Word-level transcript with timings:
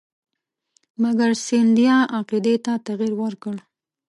مګر 1.01 1.29
سیندهیا 1.45 1.97
عقیدې 2.17 2.55
ته 2.65 2.73
تغیر 2.87 3.13
ورکړ. 3.21 3.55